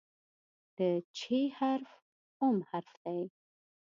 د 0.77 0.79
"چ" 1.17 1.21
حرف 1.57 1.89
اووم 2.41 2.57
حرف 2.69 2.93
دی. 3.03 3.21